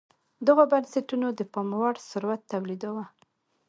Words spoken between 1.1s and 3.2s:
د پاموړ ثروت تولیداوه.